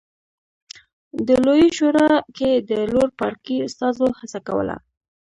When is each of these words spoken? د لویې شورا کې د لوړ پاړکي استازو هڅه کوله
د 1.27 1.29
لویې 1.45 1.67
شورا 1.77 2.11
کې 2.37 2.51
د 2.69 2.71
لوړ 2.91 3.07
پاړکي 3.19 3.55
استازو 3.67 4.07
هڅه 4.19 4.39
کوله 4.47 4.75